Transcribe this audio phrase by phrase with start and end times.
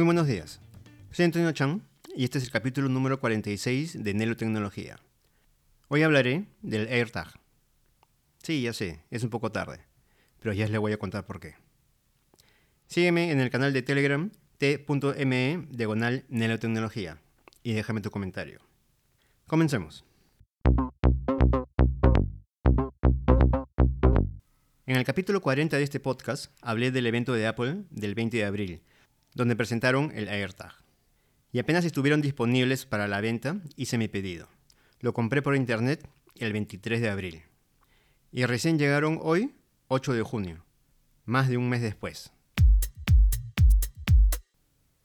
[0.00, 0.62] Muy buenos días.
[1.10, 1.82] Soy Antonio Chan
[2.16, 4.98] y este es el capítulo número 46 de Nelo Tecnología.
[5.88, 7.38] Hoy hablaré del AirTag.
[8.42, 9.80] Sí, ya sé, es un poco tarde,
[10.38, 11.56] pero ya les voy a contar por qué.
[12.86, 17.18] Sígueme en el canal de Telegram t.me diagonal Nelo Tecnología
[17.62, 18.60] y déjame tu comentario.
[19.46, 20.06] Comencemos.
[24.86, 28.44] En el capítulo 40 de este podcast hablé del evento de Apple del 20 de
[28.46, 28.82] abril,
[29.34, 30.72] donde presentaron el AirTag.
[31.52, 34.48] Y apenas estuvieron disponibles para la venta, hice mi pedido.
[35.00, 37.42] Lo compré por internet el 23 de abril.
[38.32, 39.54] Y recién llegaron hoy,
[39.88, 40.64] 8 de junio,
[41.24, 42.32] más de un mes después.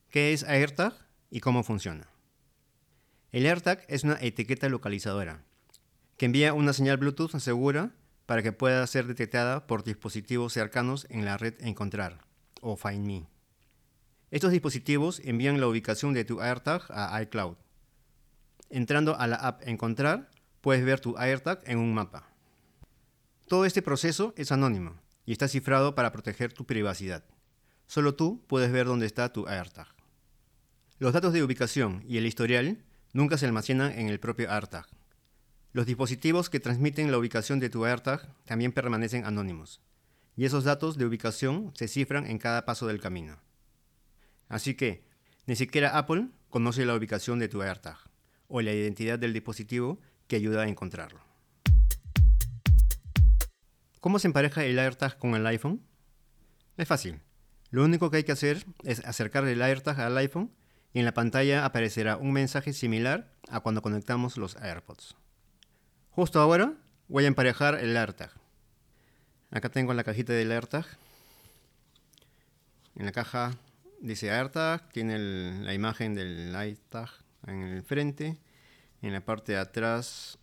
[0.08, 0.94] ¿Qué es AirTag
[1.30, 2.08] y cómo funciona?
[3.32, 5.42] El AirTag es una etiqueta localizadora
[6.16, 7.90] que envía una señal Bluetooth segura
[8.24, 12.20] para que pueda ser detectada por dispositivos cercanos en la red Encontrar
[12.60, 13.35] o Find Me.
[14.30, 17.56] Estos dispositivos envían la ubicación de tu AirTag a iCloud.
[18.70, 22.28] Entrando a la app Encontrar, puedes ver tu AirTag en un mapa.
[23.46, 27.24] Todo este proceso es anónimo y está cifrado para proteger tu privacidad.
[27.86, 29.86] Solo tú puedes ver dónde está tu AirTag.
[30.98, 34.86] Los datos de ubicación y el historial nunca se almacenan en el propio AirTag.
[35.72, 39.80] Los dispositivos que transmiten la ubicación de tu AirTag también permanecen anónimos,
[40.34, 43.38] y esos datos de ubicación se cifran en cada paso del camino.
[44.48, 45.04] Así que,
[45.46, 47.98] ni siquiera Apple conoce la ubicación de tu AirTag
[48.48, 51.20] o la identidad del dispositivo que ayuda a encontrarlo.
[54.00, 55.82] ¿Cómo se empareja el AirTag con el iPhone?
[56.76, 57.20] Es fácil.
[57.70, 60.52] Lo único que hay que hacer es acercar el AirTag al iPhone
[60.92, 65.16] y en la pantalla aparecerá un mensaje similar a cuando conectamos los AirPods.
[66.10, 66.74] Justo ahora
[67.08, 68.30] voy a emparejar el AirTag.
[69.50, 70.86] Acá tengo la cajita del AirTag.
[72.94, 73.52] En la caja
[74.06, 75.18] dice AirTag, tiene
[75.62, 77.10] la imagen del AirTag
[77.46, 78.38] en el frente.
[79.02, 80.38] En la parte de atrás,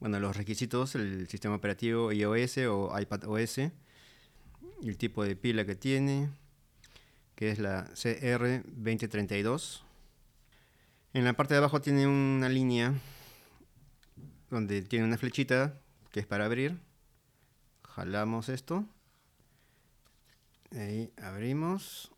[0.00, 6.30] bueno, los requisitos, el sistema operativo iOS o iPadOS, el tipo de pila que tiene,
[7.34, 9.82] que es la CR2032.
[11.12, 12.94] En la parte de abajo tiene una línea
[14.48, 15.78] donde tiene una flechita
[16.10, 16.78] que es para abrir.
[17.84, 18.86] Jalamos esto.
[20.72, 22.12] Ahí abrimos.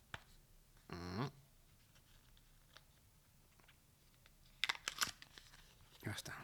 [6.02, 6.34] Ya está.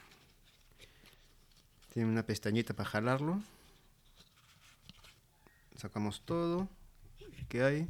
[1.92, 3.42] Tiene una pestañita para jalarlo.
[5.76, 6.69] Sacamos todo.
[7.48, 7.88] ¿Qué hay?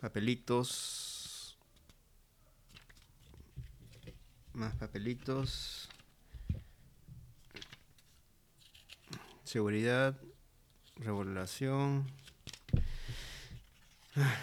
[0.00, 1.56] Papelitos.
[4.52, 5.88] Más papelitos.
[9.44, 10.20] Seguridad.
[10.96, 12.10] Regulación.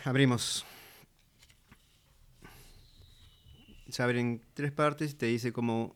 [0.04, 0.66] Abrimos.
[3.90, 5.96] Se abren tres partes y te dice cómo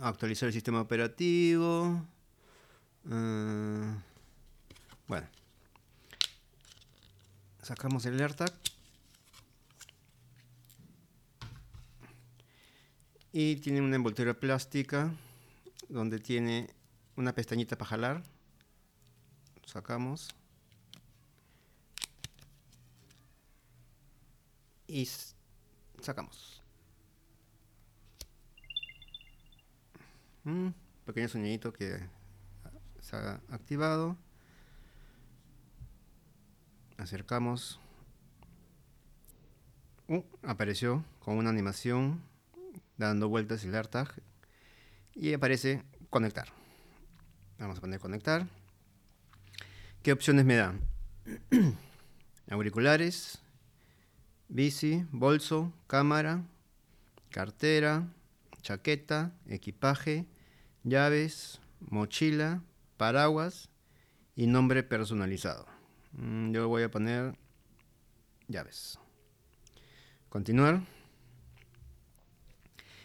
[0.00, 2.04] actualizar el sistema operativo.
[3.10, 4.02] Ah,
[5.06, 5.28] bueno.
[7.62, 8.52] Sacamos el AirTag.
[13.32, 15.12] Y tiene una envoltura plástica
[15.88, 16.70] donde tiene
[17.14, 18.22] una pestañita para jalar.
[19.66, 20.37] Sacamos.
[24.98, 25.08] Y
[26.00, 26.60] sacamos.
[30.42, 30.70] Mm,
[31.04, 32.00] pequeño sonidito que
[33.00, 34.16] se ha activado.
[36.96, 37.78] Acercamos.
[40.08, 42.20] Uh, apareció con una animación
[42.96, 44.12] dando vueltas el AirTag
[45.14, 46.48] y aparece conectar.
[47.58, 48.48] Vamos a poner conectar.
[50.02, 50.80] ¿Qué opciones me dan?
[52.50, 53.42] Auriculares,
[54.48, 56.42] bici, bolso, cámara,
[57.30, 58.08] cartera,
[58.62, 60.26] chaqueta, equipaje,
[60.84, 62.62] llaves, mochila,
[62.96, 63.68] paraguas
[64.34, 65.66] y nombre personalizado.
[66.12, 67.36] Mm, yo voy a poner
[68.48, 68.98] llaves.
[70.28, 70.82] Continuar.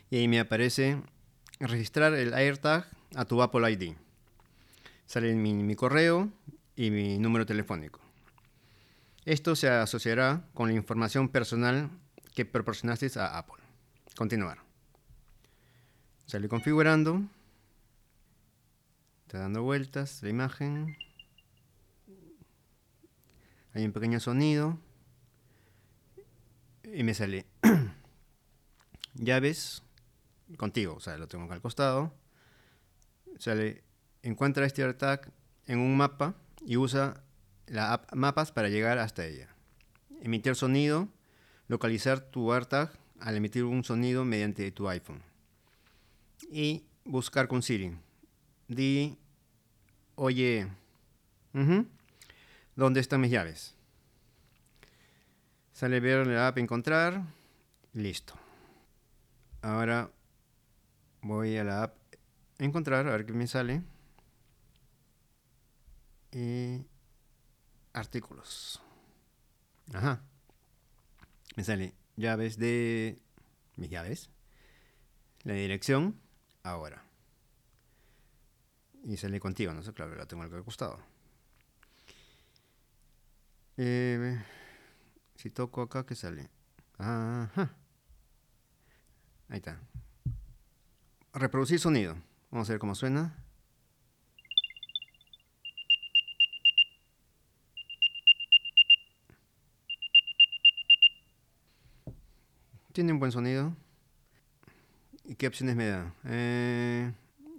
[0.09, 1.01] Y ahí me aparece
[1.59, 3.95] registrar el AirTag a tu Apple ID.
[5.05, 6.31] Sale mi correo
[6.75, 8.02] y mi número telefónico.
[9.25, 11.89] Esto se asociará con la información personal
[12.33, 13.63] que proporcionaste a Apple.
[14.17, 14.59] Continuar.
[16.25, 17.21] Sale configurando.
[19.25, 20.97] Está dando vueltas la imagen.
[23.73, 24.77] Hay un pequeño sonido.
[26.83, 27.45] Y me sale
[29.13, 29.83] llaves
[30.57, 32.13] contigo, o sea, lo tengo acá al costado.
[33.39, 33.83] Sale,
[34.21, 35.31] encuentra este AirTag
[35.65, 36.35] en un mapa
[36.65, 37.23] y usa
[37.67, 39.49] la app Mapas para llegar hasta ella.
[40.21, 41.09] Emitir sonido,
[41.67, 45.21] localizar tu AirTag al emitir un sonido mediante tu iPhone.
[46.49, 47.97] Y buscar con Siri.
[48.67, 49.17] Di,
[50.15, 50.67] oye,
[52.75, 53.75] ¿dónde están mis llaves?
[55.73, 57.23] Sale ver la app encontrar.
[57.93, 58.33] Listo.
[59.61, 60.11] Ahora
[61.21, 61.95] voy a la app
[62.59, 63.81] encontrar, a ver qué me sale.
[66.31, 66.85] Y
[67.93, 68.81] artículos.
[69.93, 70.21] Ajá.
[71.55, 73.19] Me sale llaves de
[73.75, 74.29] mis llaves.
[75.43, 76.19] La dirección
[76.63, 77.03] ahora.
[79.03, 80.99] Y sale contigo, no sé, claro, la tengo al costado.
[83.75, 84.41] Eh,
[85.35, 86.49] si toco acá, ¿qué sale?
[86.97, 87.75] Ajá.
[89.49, 89.81] Ahí está.
[91.33, 92.15] Reproducir sonido.
[92.49, 93.42] Vamos a ver cómo suena.
[102.93, 103.75] Tiene un buen sonido.
[105.25, 106.13] ¿Y qué opciones me da?
[106.25, 107.11] Eh,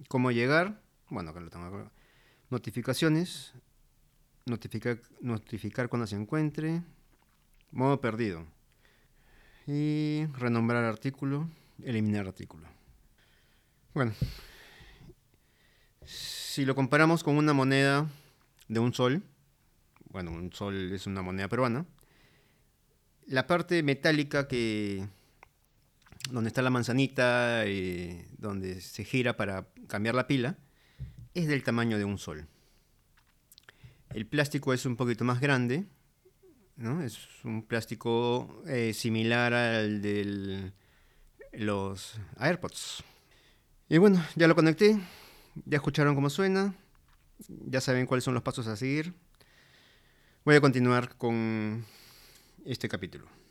[0.06, 0.80] ¿Cómo llegar?
[1.10, 1.90] Bueno, acá lo tengo.
[2.50, 3.52] Notificaciones.
[4.46, 6.82] Notificar, notificar cuando se encuentre.
[7.72, 8.46] Modo perdido.
[9.66, 11.50] Y renombrar artículo.
[11.82, 12.68] Eliminar artículo.
[13.92, 14.12] Bueno.
[16.04, 18.08] Si lo comparamos con una moneda
[18.68, 19.20] de un sol.
[20.10, 21.86] Bueno, un sol es una moneda peruana.
[23.26, 25.08] La parte metálica que
[26.30, 27.64] donde está la manzanita,
[28.38, 30.58] donde se gira para cambiar la pila,
[31.34, 32.46] es del tamaño de un sol.
[34.10, 35.86] El plástico es un poquito más grande,
[36.76, 37.02] ¿no?
[37.02, 40.72] es un plástico eh, similar al de
[41.52, 43.02] los AirPods.
[43.88, 44.98] Y bueno, ya lo conecté,
[45.66, 46.74] ya escucharon cómo suena,
[47.48, 49.12] ya saben cuáles son los pasos a seguir.
[50.44, 51.84] Voy a continuar con
[52.64, 53.43] este capítulo.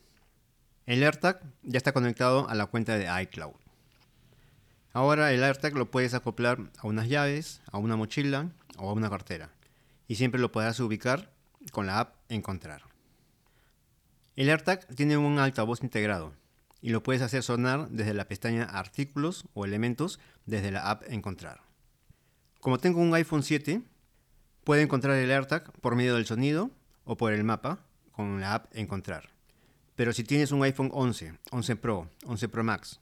[0.86, 3.54] El AirTag ya está conectado a la cuenta de iCloud.
[4.92, 9.10] Ahora el AirTag lo puedes acoplar a unas llaves, a una mochila o a una
[9.10, 9.50] cartera.
[10.10, 11.32] Y siempre lo podrás ubicar
[11.72, 12.84] con la app Encontrar.
[14.36, 16.34] El AirTag tiene un altavoz integrado
[16.82, 21.62] y lo puedes hacer sonar desde la pestaña Artículos o Elementos desde la app Encontrar.
[22.60, 23.82] Como tengo un iPhone 7,
[24.66, 26.72] puedo encontrar el AirTag por medio del sonido
[27.06, 27.80] o por el mapa
[28.12, 29.33] con la app Encontrar.
[29.96, 33.00] Pero si tienes un iPhone 11, 11 Pro, 11 Pro Max,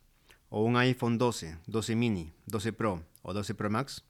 [0.49, 4.03] o un iPhone 12, 12 mini, 12 Pro o 12 Pro Max,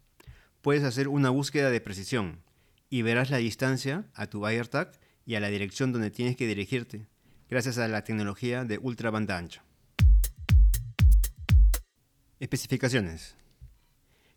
[0.61, 2.41] puedes hacer una búsqueda de precisión
[2.89, 4.91] y verás la distancia a tu AirTag
[5.25, 7.05] y a la dirección donde tienes que dirigirte,
[7.49, 9.63] gracias a la tecnología de ultra banda ancha.
[12.39, 13.35] Especificaciones.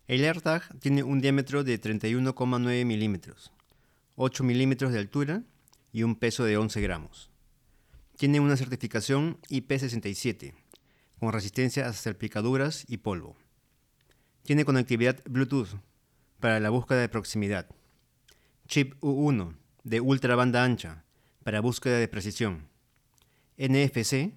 [0.07, 3.51] El AirTag tiene un diámetro de 31,9 milímetros,
[4.15, 5.41] 8 milímetros de altura
[5.91, 7.31] y un peso de 11 gramos.
[8.17, 10.53] Tiene una certificación IP67,
[11.19, 13.35] con resistencia a salpicaduras y polvo.
[14.43, 15.79] Tiene conectividad Bluetooth
[16.39, 17.67] para la búsqueda de proximidad.
[18.67, 21.03] Chip U1 de ultra banda ancha
[21.43, 22.69] para búsqueda de precisión.
[23.57, 24.33] NFC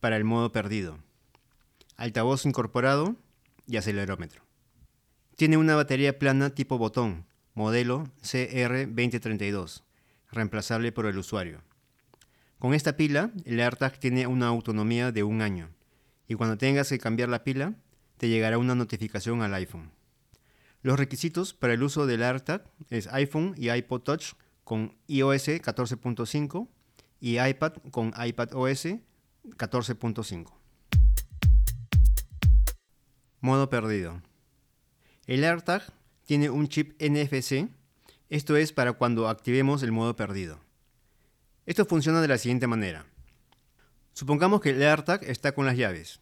[0.00, 0.98] para el modo perdido.
[1.96, 3.14] Altavoz incorporado
[3.66, 4.42] y acelerómetro.
[5.36, 9.82] Tiene una batería plana tipo botón, modelo CR2032,
[10.32, 11.67] reemplazable por el usuario.
[12.58, 15.70] Con esta pila, el AirTag tiene una autonomía de un año
[16.26, 17.74] y cuando tengas que cambiar la pila,
[18.16, 19.92] te llegará una notificación al iPhone.
[20.82, 24.32] Los requisitos para el uso del AirTag es iPhone y iPod Touch
[24.64, 26.68] con iOS 14.5
[27.20, 28.86] y iPad con iPadOS
[29.56, 30.52] 14.5.
[33.40, 34.20] Modo perdido.
[35.26, 35.92] El AirTag
[36.24, 37.68] tiene un chip NFC,
[38.30, 40.67] esto es para cuando activemos el modo perdido.
[41.68, 43.04] Esto funciona de la siguiente manera.
[44.14, 46.18] Supongamos que el AirTag está con las llaves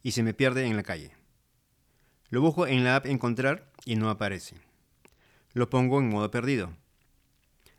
[0.00, 1.10] y se me pierde en la calle.
[2.28, 4.54] Lo busco en la app Encontrar y no aparece.
[5.54, 6.72] Lo pongo en modo perdido.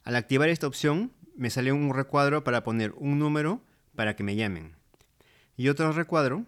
[0.03, 3.61] Al activar esta opción, me sale un recuadro para poner un número
[3.95, 4.75] para que me llamen
[5.55, 6.45] y otro recuadro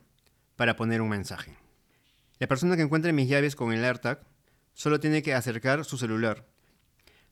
[0.57, 1.55] para poner un mensaje.
[2.39, 4.19] La persona que encuentre mis llaves con el AirTag
[4.73, 6.45] solo tiene que acercar su celular.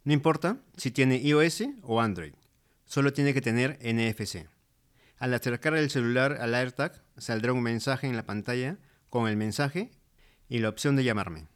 [0.06, 2.36] No importa si tiene iOS o Android
[2.92, 4.50] solo tiene que tener NFC.
[5.18, 8.80] Al acercar el celular al AirTag, saldrá un mensaje en la pantalla
[9.10, 9.92] con el mensaje
[10.50, 11.48] y la opción de llamarme.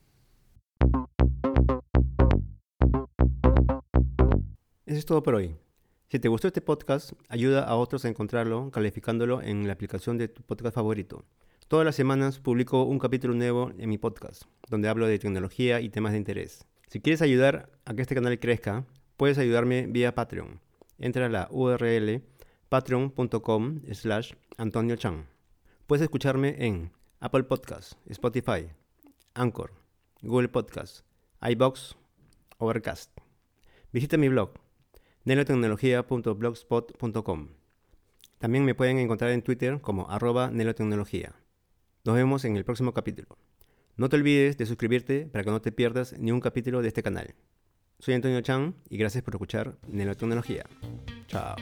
[4.85, 5.57] Eso es todo por hoy.
[6.07, 10.29] Si te gustó este podcast, ayuda a otros a encontrarlo calificándolo en la aplicación de
[10.29, 11.25] tu podcast favorito.
[11.67, 15.89] Todas las semanas publico un capítulo nuevo en mi podcast, donde hablo de tecnología y
[15.89, 16.65] temas de interés.
[16.87, 18.85] Si quieres ayudar a que este canal crezca,
[19.17, 20.61] puedes ayudarme vía Patreon.
[20.97, 22.23] Entra a la URL
[22.69, 24.95] patreon.com slash Antonio.
[25.87, 28.69] Puedes escucharme en Apple Podcasts, Spotify,
[29.33, 29.73] Anchor,
[30.21, 31.03] Google Podcasts,
[31.41, 31.95] iBox,
[32.57, 33.11] Overcast.
[33.91, 34.53] Visita mi blog,
[35.25, 37.49] nelotecnología.blogspot.com.
[38.39, 41.33] También me pueden encontrar en Twitter como arroba nelotecnología.
[42.03, 43.37] Nos vemos en el próximo capítulo.
[43.95, 47.01] No te olvides de suscribirte para que no te pierdas ni un capítulo de este
[47.01, 47.33] canal.
[47.99, 50.65] Soy Antonio Chan y gracias por escuchar Nelotecnología.
[51.27, 51.55] Chao.